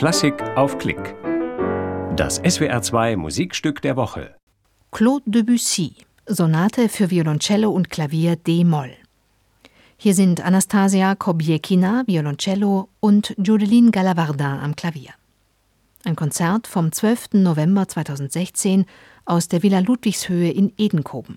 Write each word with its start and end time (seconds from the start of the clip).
Klassik 0.00 0.42
auf 0.56 0.78
Klick. 0.78 1.14
Das 2.16 2.42
SWR2 2.42 3.18
Musikstück 3.18 3.82
der 3.82 3.96
Woche. 3.96 4.34
Claude 4.92 5.30
Debussy, 5.30 5.92
Sonate 6.24 6.88
für 6.88 7.10
Violoncello 7.10 7.68
und 7.68 7.90
Klavier 7.90 8.36
D-Moll. 8.36 8.92
Hier 9.98 10.14
sind 10.14 10.40
Anastasia 10.40 11.14
Kobiekina, 11.16 12.04
Violoncello 12.06 12.88
und 13.00 13.34
Judeline 13.36 13.90
Galavardin 13.90 14.46
am 14.46 14.74
Klavier. 14.74 15.10
Ein 16.04 16.16
Konzert 16.16 16.66
vom 16.66 16.92
12. 16.92 17.34
November 17.34 17.86
2016 17.86 18.86
aus 19.26 19.48
der 19.48 19.62
Villa 19.62 19.80
Ludwigshöhe 19.80 20.50
in 20.50 20.72
Edenkoben. 20.78 21.36